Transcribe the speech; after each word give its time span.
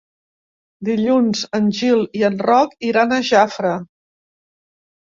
Dilluns 0.89 1.43
en 1.59 1.69
Gil 1.81 2.03
i 2.23 2.27
en 2.33 2.41
Roc 2.49 2.75
iran 2.91 3.17
a 3.19 3.23
Jafre. 3.31 3.79